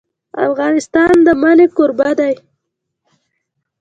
[0.47, 2.33] افغانستان د منی کوربه دی.